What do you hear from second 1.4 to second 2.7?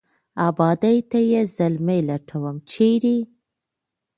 زلمي لټوم،